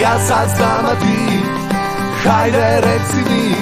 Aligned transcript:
Ja 0.00 0.18
sad 0.18 0.48
znam, 0.56 0.86
a 0.86 0.94
ti 1.00 1.38
Hajde 2.24 2.80
reci 2.80 3.30
mi 3.30 3.54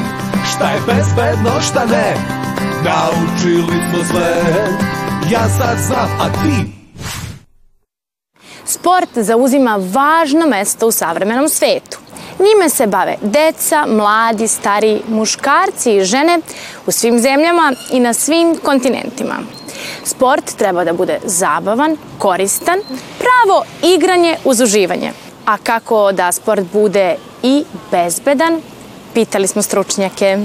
Šta 0.55 0.71
je 0.71 0.81
bezbedno, 0.87 1.61
šta 1.61 1.85
ne 1.85 2.15
Naučili 2.85 3.83
smo 3.91 4.05
sve 4.05 4.43
Ja 5.31 5.49
sad 5.49 5.79
znam, 5.79 6.09
a 6.21 6.29
ti 6.29 6.81
Sport 8.65 9.09
zauzima 9.15 9.81
važno 9.93 10.47
mesto 10.47 10.87
u 10.87 10.91
savremenom 10.91 11.49
svetu. 11.49 11.99
Njime 12.39 12.71
se 12.71 12.87
bave 12.87 13.17
deca, 13.23 13.87
mladi, 13.87 14.49
stari, 14.49 15.03
muškarci 15.09 15.97
i 15.97 16.05
žene 16.05 16.39
u 16.87 16.91
svim 16.93 17.19
zemljama 17.19 17.73
i 17.93 18.01
na 18.01 18.13
svim 18.13 18.57
kontinentima. 18.65 19.35
Sport 20.05 20.55
treba 20.57 20.85
da 20.85 20.93
bude 20.93 21.19
zabavan, 21.25 21.97
koristan, 22.19 22.79
pravo 23.19 23.65
igranje 23.95 24.37
uz 24.45 24.61
uživanje. 24.61 25.13
A 25.51 25.57
kako 25.59 26.13
da 26.13 26.33
sport 26.33 26.63
bude 26.73 27.17
i 27.43 27.65
bezbedan, 27.91 28.63
pitali 29.15 29.47
smo 29.47 29.63
stručnjake. 29.63 30.39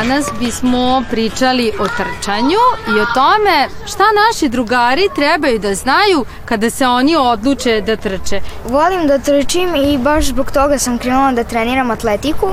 Danas 0.00 0.26
bismo 0.38 1.04
pričali 1.10 1.72
o 1.80 1.86
trčanju 1.86 2.62
i 2.88 3.00
o 3.00 3.06
tome 3.14 3.68
šta 3.86 4.04
naši 4.20 4.48
drugari 4.48 5.08
trebaju 5.14 5.58
da 5.58 5.74
znaju 5.74 6.24
kada 6.44 6.70
se 6.70 6.86
oni 6.86 7.16
odluče 7.16 7.80
da 7.80 7.96
trče. 7.96 8.40
Volim 8.68 9.06
da 9.06 9.18
trčim 9.18 9.74
i 9.74 9.98
baš 9.98 10.24
zbog 10.24 10.50
toga 10.50 10.78
sam 10.78 10.98
krenula 10.98 11.32
da 11.32 11.44
treniram 11.44 11.90
atletiku. 11.90 12.48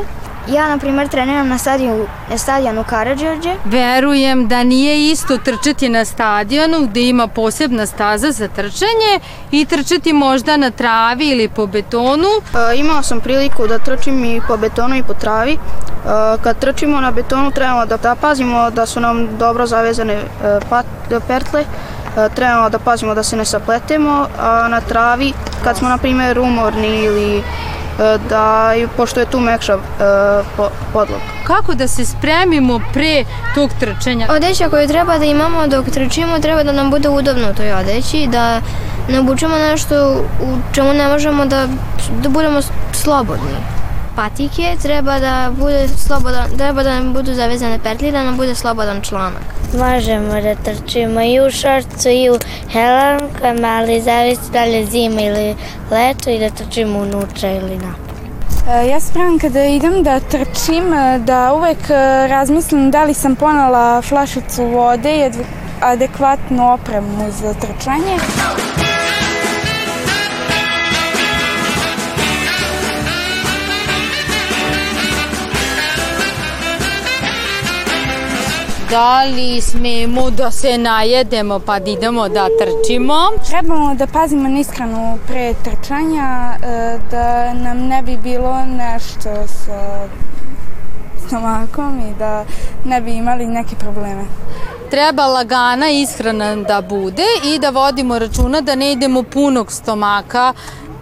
Ja, 0.50 0.68
na 0.68 0.78
primer, 0.78 1.08
treniram 1.08 1.48
na 1.48 1.58
stadionu, 1.58 2.06
na 2.30 2.38
stadionu 2.38 2.84
Karadžorđe. 2.84 3.56
Verujem 3.66 4.48
da 4.48 4.64
nije 4.64 5.12
isto 5.12 5.38
trčati 5.38 5.90
na 5.90 6.06
stadionu 6.06 6.88
gde 6.88 7.02
ima 7.02 7.28
posebna 7.28 7.86
staza 7.86 8.32
za 8.32 8.48
trčanje 8.48 9.20
i 9.52 9.66
trčati 9.66 10.14
možda 10.14 10.58
na 10.58 10.72
travi 10.72 11.28
ili 11.30 11.50
po 11.50 11.68
betonu. 11.68 12.28
E, 12.72 12.78
imao 12.78 13.04
sam 13.04 13.20
priliku 13.20 13.68
da 13.68 13.80
trčim 13.80 14.26
i 14.26 14.42
po 14.48 14.58
betonu 14.58 14.96
i 14.96 15.04
po 15.04 15.14
travi. 15.14 15.54
E, 15.54 15.58
kad 16.44 16.60
trčimo 16.60 17.02
na 17.02 17.12
betonu 17.12 17.52
trebamo 17.52 17.86
da, 17.86 17.98
da 17.98 18.16
pazimo 18.16 18.70
da 18.70 18.86
su 18.86 19.00
nam 19.00 19.38
dobro 19.38 19.66
zavezane 19.66 20.14
e, 20.14 20.24
pat, 20.70 20.86
pertle, 21.28 21.64
trebamo 22.36 22.70
da 22.70 22.80
pazimo 22.80 23.16
da 23.16 23.24
se 23.24 23.36
ne 23.36 23.46
sapletemo, 23.46 24.28
a 24.40 24.68
na 24.68 24.82
travi 24.82 25.34
kad 25.64 25.78
smo 25.78 25.90
na 25.90 25.98
primjer 25.98 26.40
umorni 26.40 27.04
ili 27.04 27.44
E, 28.00 28.18
da, 28.30 28.72
pošto 28.98 29.20
je 29.20 29.26
tu 29.26 29.40
mekša 29.40 29.74
e, 29.74 29.78
podlog. 30.94 31.20
Kako 31.44 31.74
da 31.76 31.88
se 31.88 32.06
spremimo 32.06 32.80
pre 32.94 33.26
tog 33.56 33.70
trčanja? 33.80 34.28
Odeća 34.30 34.70
koju 34.70 34.88
treba 34.88 35.18
da 35.18 35.26
imamo 35.26 35.68
dok 35.68 35.86
trčimo 35.86 36.40
treba 36.40 36.64
da 36.64 36.72
nam 36.72 36.90
bude 36.90 37.10
udobno 37.10 37.50
u 37.52 37.54
toj 37.54 37.74
odeći, 37.74 38.28
da 38.32 38.62
ne 39.10 39.20
obučemo 39.20 39.58
nešto 39.58 40.26
u 40.42 40.74
čemu 40.74 40.94
ne 40.94 41.08
možemo 41.08 41.46
da, 41.46 41.68
da 42.22 42.30
budemo 42.30 42.60
slobodni 42.92 43.58
patike, 44.16 44.76
treba 44.82 45.20
da 45.20 45.52
bude 45.58 45.88
slobodan, 45.88 46.58
treba 46.58 46.84
da 46.84 47.00
nam 47.00 47.14
budu 47.14 47.34
zavezane 47.34 47.80
petlje, 47.84 48.12
da 48.12 48.24
nam 48.24 48.38
bude 48.38 48.56
slobodan 48.56 49.02
članak. 49.02 49.57
Možemo 49.74 50.42
da 50.42 50.56
trčimo 50.56 51.22
i 51.22 51.40
u 51.40 51.52
šorcu 51.52 52.10
i 52.10 52.30
u 52.30 52.38
helankama, 52.72 53.68
ali 53.68 54.02
zavisi 54.02 54.52
da 54.52 54.64
li 54.64 54.74
je 54.74 54.86
zima 54.86 55.22
ili 55.22 55.56
leto 55.92 56.30
i 56.30 56.40
da 56.40 56.50
trčimo 56.50 57.00
unutra 57.00 57.52
ili 57.52 57.76
napolje. 57.76 58.08
E, 58.70 58.88
ja 58.88 59.00
spremam 59.00 59.40
kada 59.40 59.66
idem 59.66 60.04
da 60.04 60.20
trčim, 60.20 60.94
e, 60.94 61.20
da 61.20 61.54
uvek 61.54 61.90
e, 61.90 62.28
razmislim 62.28 62.92
da 62.92 63.04
li 63.04 63.14
sam 63.14 63.36
ponala 63.36 64.02
flašicu 64.02 64.66
vode 64.66 65.18
i 65.18 65.32
adekvatnu 65.82 66.74
opremu 66.74 67.32
za 67.42 67.54
trčanje. 67.54 68.18
Da 78.90 79.24
li 79.24 79.62
smemo 79.62 80.30
da 80.32 80.52
se 80.52 80.78
najedemo 80.78 81.60
pa 81.60 81.80
da 81.80 81.92
idemo 81.92 82.30
da 82.30 82.48
trčimo? 82.60 83.14
Trebamo 83.48 83.96
da 83.96 84.08
pazimo 84.08 84.50
na 84.50 84.60
ishranu 84.60 85.18
pre 85.28 85.54
trčanja, 85.64 86.58
e, 86.64 87.00
da 87.12 87.54
nam 87.54 87.78
ne 87.78 88.02
bi 88.02 88.18
bilo 88.18 88.66
nešto 88.66 89.30
sa 89.48 90.08
stomakom 91.28 92.00
i 92.00 92.20
da 92.20 92.46
ne 92.86 93.02
bi 93.02 93.12
imali 93.12 93.46
neke 93.46 93.76
probleme. 93.76 94.26
Treba 94.90 95.26
lagana 95.28 95.90
ishrana 95.90 96.56
da 96.56 96.82
bude 96.82 97.26
i 97.46 97.60
da 97.60 97.70
vodimo 97.70 98.20
računa 98.20 98.62
da 98.62 98.76
ne 98.76 98.92
idemo 98.92 99.24
punog 99.24 99.72
stomaka 99.72 100.54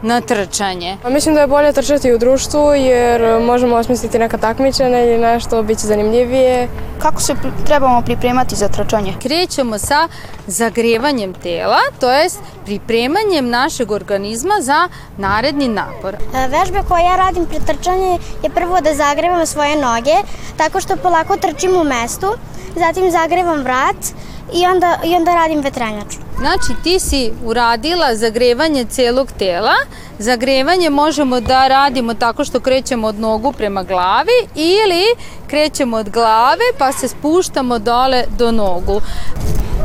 na 0.05 0.21
trčanje? 0.21 0.97
Mislim 1.09 1.35
da 1.35 1.41
je 1.41 1.47
bolje 1.47 1.73
trčati 1.73 2.13
u 2.13 2.17
društvu 2.17 2.73
jer 2.73 3.41
možemo 3.41 3.75
osmisliti 3.75 4.19
neka 4.19 4.37
takmičenja 4.37 4.99
ili 4.99 5.17
nešto, 5.17 5.63
bit 5.63 5.79
će 5.79 5.87
zanimljivije. 5.87 6.67
Kako 6.99 7.21
se 7.21 7.33
trebamo 7.65 8.01
pripremati 8.01 8.55
za 8.55 8.67
trčanje? 8.67 9.13
Krećemo 9.21 9.77
sa 9.77 10.07
zagrevanjem 10.47 11.33
tela, 11.33 11.79
to 11.99 12.11
jest 12.11 12.39
pripremanjem 12.65 13.49
našeg 13.49 13.91
organizma 13.91 14.53
za 14.61 14.89
naredni 15.17 15.67
napor. 15.67 16.15
E, 16.15 16.47
vežbe 16.47 16.79
koje 16.87 17.03
ja 17.03 17.15
radim 17.15 17.45
pri 17.45 17.59
trčanju 17.67 18.19
je 18.43 18.49
prvo 18.49 18.81
da 18.81 18.93
zagrevam 18.93 19.45
svoje 19.45 19.75
noge 19.75 20.15
tako 20.57 20.79
što 20.79 20.95
polako 20.95 21.37
trčim 21.37 21.75
u 21.77 21.83
mestu, 21.83 22.27
zatim 22.75 23.11
zagrevam 23.11 23.63
vrat 23.63 23.95
i 24.53 24.65
onda, 24.65 24.99
i 25.03 25.15
onda 25.15 25.33
radim 25.35 25.61
vetrenjaču. 25.61 26.17
Znači 26.37 26.83
ti 26.83 26.99
si 26.99 27.31
uradila 27.45 28.15
zagrevanje 28.15 28.85
celog 28.85 29.31
tela. 29.39 29.73
Zagrevanje 30.19 30.89
možemo 30.89 31.39
da 31.39 31.67
radimo 31.67 32.13
tako 32.13 32.45
što 32.45 32.59
krećemo 32.59 33.07
od 33.07 33.19
nogu 33.19 33.51
prema 33.51 33.83
glavi 33.83 34.47
ili 34.55 35.03
krećemo 35.47 35.97
od 35.97 36.09
glave 36.09 36.65
pa 36.77 36.91
se 36.91 37.07
spuštamo 37.07 37.79
dole 37.79 38.23
do 38.37 38.51
nogu. 38.51 39.01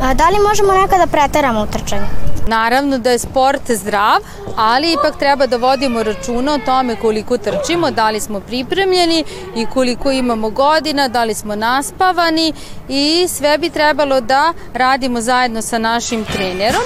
A 0.03 0.15
da 0.15 0.29
li 0.29 0.37
možemo 0.49 0.73
nekada 0.73 1.07
preteramo 1.07 1.63
u 1.63 1.67
trčanju? 1.67 2.30
Naravno 2.51 2.99
da 2.99 3.11
je 3.11 3.19
sport 3.19 3.71
zdrav, 3.71 4.21
ali 4.57 4.93
ipak 4.93 5.19
treba 5.19 5.47
da 5.47 5.57
vodimo 5.57 6.03
računa 6.03 6.55
o 6.55 6.59
tome 6.59 6.97
koliko 6.97 7.39
trčimo, 7.39 7.91
da 7.91 8.11
li 8.11 8.21
smo 8.21 8.41
pripremljeni 8.41 9.25
i 9.57 9.67
koliko 9.67 10.11
imamo 10.11 10.51
godina, 10.51 11.09
da 11.09 11.25
li 11.25 11.35
smo 11.35 11.57
naspavani 11.57 12.53
i 12.89 13.27
sve 13.29 13.59
bi 13.59 13.71
trebalo 13.71 14.21
da 14.21 14.53
radimo 14.75 15.21
zajedno 15.21 15.63
sa 15.63 15.79
našim 15.79 16.25
trenerom. 16.25 16.83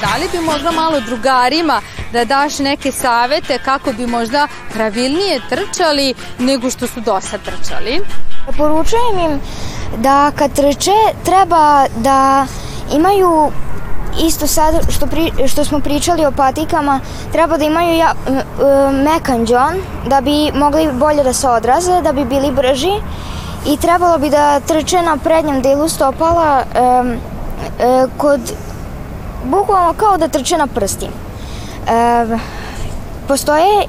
Da 0.00 0.16
li 0.20 0.28
bi 0.32 0.38
možda 0.46 0.70
malo 0.70 1.00
drugarima 1.00 1.80
da 2.14 2.24
daš 2.24 2.58
neke 2.58 2.92
savete 2.92 3.58
kako 3.58 3.92
bi 3.92 4.06
možda 4.06 4.48
pravilnije 4.72 5.40
trčali 5.48 6.14
nego 6.38 6.70
što 6.70 6.86
su 6.86 7.00
do 7.00 7.20
sad 7.20 7.40
trčali? 7.42 8.00
Poručujem 8.56 9.18
im 9.18 9.40
da 9.96 10.32
kad 10.36 10.52
trče 10.52 10.98
treba 11.24 11.86
da 11.96 12.46
imaju 12.92 13.50
isto 14.26 14.46
sad 14.46 14.74
što, 14.90 15.06
pri, 15.06 15.32
što 15.48 15.64
smo 15.64 15.80
pričali 15.80 16.26
o 16.26 16.32
patikama, 16.32 17.00
treba 17.32 17.56
da 17.56 17.64
imaju 17.64 17.94
ja, 17.96 18.14
mekan 19.04 19.46
džon 19.46 19.82
da 20.06 20.20
bi 20.20 20.52
mogli 20.54 20.92
bolje 20.92 21.22
da 21.22 21.32
se 21.32 21.48
odraze, 21.48 22.02
da 22.02 22.12
bi 22.12 22.24
bili 22.24 22.52
brži 22.52 22.92
i 23.66 23.76
trebalo 23.76 24.18
bi 24.18 24.30
da 24.30 24.60
trče 24.60 25.02
na 25.02 25.16
prednjem 25.16 25.62
delu 25.62 25.88
stopala 25.88 26.62
e, 26.74 26.80
e, 27.84 28.06
kod 28.16 28.40
bukvalno 29.44 29.92
kao 29.92 30.16
da 30.16 30.28
trče 30.28 30.56
na 30.56 30.66
prstima. 30.66 31.33
Postoje 33.28 33.86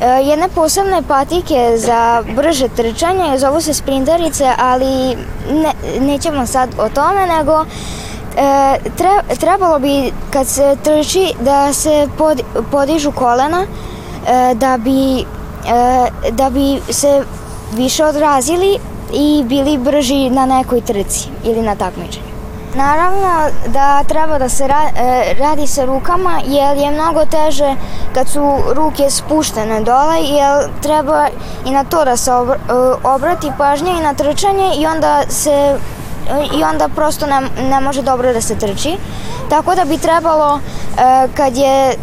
e, 0.00 0.06
jedne 0.22 0.48
posebne 0.48 1.02
patike 1.08 1.72
za 1.76 2.22
brže 2.36 2.68
trčanje, 2.68 3.38
zovu 3.38 3.60
se 3.60 3.74
sprinderice, 3.74 4.52
ali 4.58 5.16
ne, 5.50 5.72
nećemo 6.00 6.46
sad 6.46 6.68
o 6.78 6.88
tome, 6.88 7.26
nego 7.26 7.64
e, 8.36 8.78
tre, 8.96 9.36
trebalo 9.40 9.78
bi 9.78 10.12
kad 10.30 10.46
se 10.46 10.76
trči 10.84 11.32
da 11.40 11.72
se 11.72 12.08
pod, 12.18 12.42
podižu 12.70 13.12
kolena 13.12 13.62
e, 13.62 14.54
da 14.54 14.78
bi 14.78 15.24
da 16.32 16.50
bi 16.50 16.80
se 16.92 17.24
više 17.72 18.04
odrazili 18.04 18.78
i 19.12 19.42
bili 19.44 19.78
brži 19.78 20.30
na 20.30 20.46
nekoj 20.46 20.80
trci 20.80 21.28
ili 21.44 21.62
na 21.62 21.76
takmičenju. 21.76 22.33
Naravno 22.74 23.50
da 23.66 24.04
treba 24.04 24.38
da 24.38 24.48
se 24.48 24.68
ra, 24.68 24.82
e, 24.96 25.34
radi 25.38 25.66
sa 25.66 25.84
rukama 25.84 26.40
jer 26.46 26.76
je 26.76 26.90
mnogo 26.90 27.26
teže 27.26 27.74
kad 28.14 28.28
su 28.28 28.56
ruke 28.74 29.10
spuštene 29.10 29.80
dole 29.80 30.22
jer 30.22 30.68
treba 30.82 31.26
i 31.66 31.70
na 31.70 31.84
to 31.84 32.04
da 32.04 32.16
se 32.16 32.32
obr, 32.32 32.52
e, 32.52 32.58
obrati 33.04 33.52
pažnja 33.58 33.92
i 33.92 34.02
na 34.02 34.14
trčanje 34.14 34.74
i 34.78 34.86
onda 34.86 35.22
se 35.28 35.78
i 36.58 36.64
onda 36.64 36.88
prosto 36.88 37.26
ne, 37.26 37.40
ne 37.70 37.80
može 37.80 38.02
dobro 38.02 38.32
da 38.32 38.40
se 38.40 38.58
trči. 38.58 38.96
Tako 39.50 39.74
da 39.74 39.84
bi 39.84 39.98
trebalo 39.98 40.58
e, 40.58 41.28
kad 41.34 41.56
je 41.56 41.96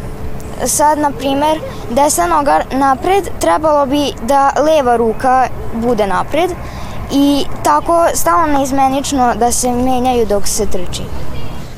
sad 0.65 0.99
na 0.99 1.11
primer 1.11 1.59
desna 1.89 2.27
noga 2.27 2.61
napred, 2.71 3.29
trebalo 3.39 3.85
bi 3.85 4.13
da 4.21 4.51
leva 4.65 4.95
ruka 4.95 5.47
bude 5.73 6.07
napred 6.07 6.51
i 7.13 7.45
tako 7.63 8.07
stalno 8.13 8.57
neizmenično 8.57 9.33
da 9.35 9.51
se 9.51 9.71
menjaju 9.71 10.25
dok 10.25 10.47
se 10.47 10.65
trči. 10.65 11.03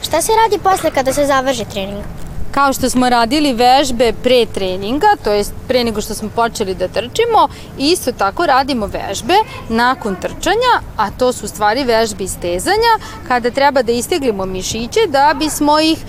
Šta 0.02 0.22
se 0.22 0.32
radi 0.44 0.64
posle 0.64 0.92
kada 0.92 1.14
se 1.14 1.26
završi 1.26 1.66
trening? 1.66 2.04
Kao 2.52 2.74
što 2.74 2.90
smo 2.90 3.10
radili 3.10 3.54
vežbe 3.54 4.14
pre 4.24 4.46
treninga, 4.46 5.08
to 5.24 5.32
jest 5.32 5.54
pre 5.68 5.84
nego 5.84 6.02
što 6.02 6.14
smo 6.14 6.30
počeli 6.36 6.76
da 6.76 6.88
trčimo, 6.88 7.48
isto 7.78 8.12
tako 8.12 8.46
radimo 8.46 8.86
vežbe 8.86 9.34
nakon 9.70 10.16
trčanja, 10.16 10.74
a 10.98 11.12
to 11.12 11.34
su 11.34 11.48
stvari 11.48 11.84
vežbe 11.84 12.24
istezanja, 12.24 12.94
kada 13.28 13.52
treba 13.52 13.82
da 13.82 13.92
isteglimo 13.92 14.46
mišiće 14.46 15.00
da 15.08 15.34
bismo 15.40 15.80
ih 15.80 16.06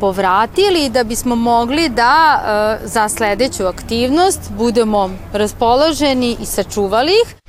povratili 0.00 0.88
da 0.88 1.04
bismo 1.04 1.36
mogli 1.36 1.88
da 1.88 2.40
e, 2.82 2.86
za 2.86 3.08
sledeću 3.08 3.66
aktivnost 3.66 4.40
budemo 4.50 5.10
raspoloženi 5.32 6.36
i 6.40 6.46
sačuvali 6.46 7.12
ih. 7.12 7.43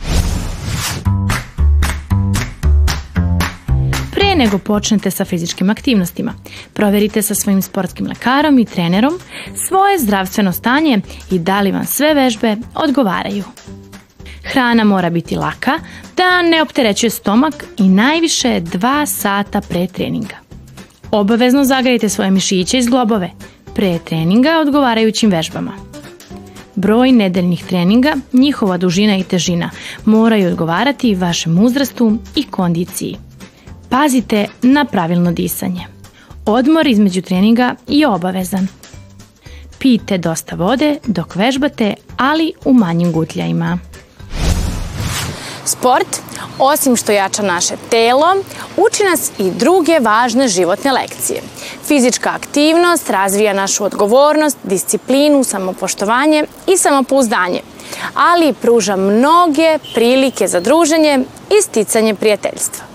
Nego 4.37 4.57
počnete 4.57 5.11
sa 5.11 5.25
fizičkim 5.25 5.69
aktivnostima, 5.69 6.33
proverite 6.73 7.21
sa 7.21 7.35
svojim 7.35 7.61
sportskim 7.61 8.07
lekarom 8.07 8.59
i 8.59 8.65
trenerom 8.65 9.13
svoje 9.67 9.99
zdravstveno 9.99 10.51
stanje 10.51 11.01
i 11.31 11.39
da 11.39 11.61
li 11.61 11.71
vam 11.71 11.85
sve 11.85 12.13
vežbe 12.13 12.55
odgovaraju. 12.75 13.43
Hrana 14.43 14.83
mora 14.83 15.09
biti 15.09 15.35
laka, 15.35 15.71
da 16.17 16.41
ne 16.41 16.61
opterećuje 16.61 17.09
stomak 17.09 17.65
i 17.77 17.89
najviše 17.89 18.61
2 18.61 19.05
sata 19.05 19.61
pre 19.61 19.87
treninga. 19.87 20.35
Obavezno 21.11 21.63
zagajte 21.63 22.09
svoje 22.09 22.31
mišiće 22.31 22.77
iz 22.77 22.87
globove 22.87 23.31
pre 23.75 23.99
treninga 23.99 24.59
odgovarajućim 24.61 25.29
vežbama. 25.29 25.71
Broj 26.75 27.11
nedeljnih 27.11 27.63
treninga, 27.65 28.13
njihova 28.33 28.77
dužina 28.77 29.17
i 29.17 29.23
težina 29.23 29.69
moraju 30.05 30.47
odgovarati 30.47 31.15
vašem 31.15 31.59
uzrastu 31.59 32.17
i 32.35 32.43
kondiciji. 32.43 33.17
Pazite 33.95 34.47
na 34.61 34.85
pravilno 34.85 35.31
disanje. 35.31 35.87
Odmor 36.45 36.87
između 36.87 37.21
treninga 37.21 37.75
je 37.87 38.07
obavezan. 38.07 38.67
Pijte 39.79 40.17
dosta 40.17 40.55
vode 40.55 40.97
dok 41.07 41.35
vežbate, 41.35 41.93
ali 42.17 42.53
u 42.65 42.73
manjim 42.73 43.11
gutljajima. 43.11 43.77
Sport, 45.65 46.07
osim 46.59 46.95
što 46.95 47.11
jača 47.11 47.43
naše 47.43 47.75
telo, 47.89 48.35
uči 48.77 49.03
nas 49.03 49.31
i 49.39 49.51
druge 49.51 49.99
važne 49.99 50.47
životne 50.47 50.91
lekcije. 50.91 51.41
Fizička 51.87 52.29
aktivnost 52.29 53.09
razvija 53.09 53.53
našu 53.53 53.83
odgovornost, 53.83 54.57
disciplinu, 54.63 55.43
samopoštovanje 55.43 56.43
i 56.67 56.77
samopouzdanje, 56.77 57.61
ali 58.13 58.53
pruža 58.53 58.95
mnoge 58.95 59.77
prilike 59.93 60.47
za 60.47 60.59
druženje 60.59 61.19
i 61.59 61.61
sticanje 61.61 62.15
prijateljstva. 62.15 62.94